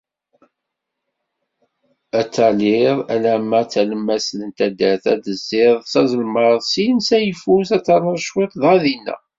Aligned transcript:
Ad 2.19 2.27
taliḍ 2.33 2.97
alamma 3.13 3.61
d 3.63 3.69
talemmast 3.71 4.31
n 4.47 4.49
taddert, 4.57 5.05
ad 5.13 5.21
tezziḍ 5.25 5.75
s 5.91 5.93
azelmaḍ, 6.01 6.57
syin 6.71 6.97
s 7.07 7.09
ayeffus, 7.17 7.69
ad 7.75 7.83
ternuḍ 7.85 8.19
cwiṭ, 8.29 8.51
dɣa 8.61 8.77
dinna. 8.83 9.15